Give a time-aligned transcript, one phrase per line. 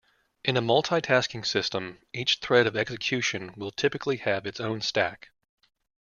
[0.43, 5.29] In a multitasking system, each thread of execution will typically have its own stack.